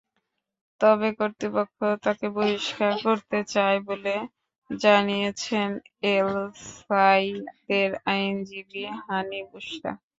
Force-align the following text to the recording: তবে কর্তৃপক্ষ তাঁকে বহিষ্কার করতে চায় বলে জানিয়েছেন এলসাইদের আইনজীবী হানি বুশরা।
তবে 0.81 1.07
কর্তৃপক্ষ 1.19 1.75
তাঁকে 2.03 2.27
বহিষ্কার 2.35 2.93
করতে 3.05 3.39
চায় 3.53 3.79
বলে 3.87 4.15
জানিয়েছেন 4.69 5.69
এলসাইদের 6.13 7.89
আইনজীবী 8.11 8.83
হানি 8.99 9.39
বুশরা। 9.49 9.91